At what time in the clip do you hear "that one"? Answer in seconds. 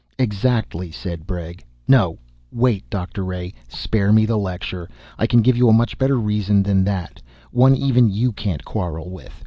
6.85-7.75